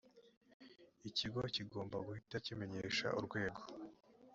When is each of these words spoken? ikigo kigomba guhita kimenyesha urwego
ikigo 1.09 1.41
kigomba 1.55 1.97
guhita 2.05 2.35
kimenyesha 2.45 3.07
urwego 3.19 3.61